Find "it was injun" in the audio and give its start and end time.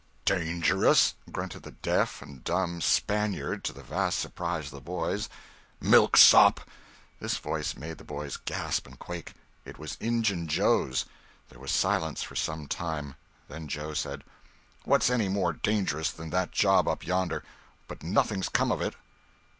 9.63-10.47